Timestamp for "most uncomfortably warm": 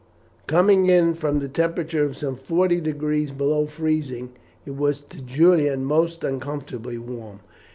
5.85-7.41